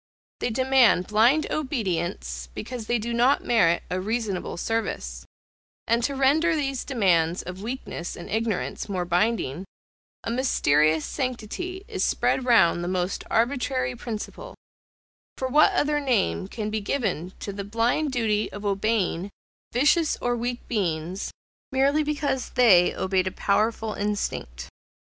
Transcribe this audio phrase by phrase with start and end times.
[0.39, 5.27] They demand blind obedience, because they do not merit a reasonable service:
[5.87, 9.63] and to render these demands of weakness and ignorance more binding,
[10.23, 14.55] a mysterious sanctity is spread round the most arbitrary principle;
[15.37, 19.29] for what other name can be given to the blind duty of obeying
[19.71, 21.29] vicious or weak beings,
[21.71, 24.67] merely because they obeyed a powerful instinct?